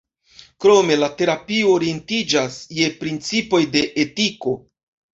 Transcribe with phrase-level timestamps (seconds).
[0.63, 4.61] Krome la terapio orientiĝas je principoj de etiko.